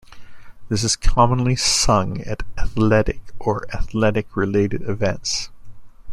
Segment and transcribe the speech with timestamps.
[0.67, 5.51] This is commonly sung at athletic, or athletic related events.